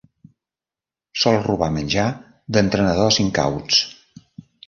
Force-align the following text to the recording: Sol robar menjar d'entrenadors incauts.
Sol 1.23 1.37
robar 1.47 1.67
menjar 1.75 2.07
d'entrenadors 2.57 3.19
incauts. 3.27 3.85